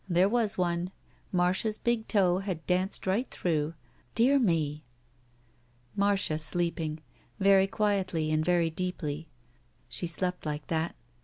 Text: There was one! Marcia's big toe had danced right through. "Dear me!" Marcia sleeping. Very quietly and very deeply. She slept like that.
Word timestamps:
There 0.09 0.27
was 0.27 0.57
one! 0.57 0.89
Marcia's 1.31 1.77
big 1.77 2.07
toe 2.07 2.39
had 2.39 2.65
danced 2.65 3.05
right 3.05 3.29
through. 3.29 3.75
"Dear 4.15 4.39
me!" 4.39 4.83
Marcia 5.95 6.39
sleeping. 6.39 7.01
Very 7.39 7.67
quietly 7.67 8.31
and 8.31 8.43
very 8.43 8.71
deeply. 8.71 9.27
She 9.89 10.07
slept 10.07 10.43
like 10.43 10.65
that. 10.69 10.95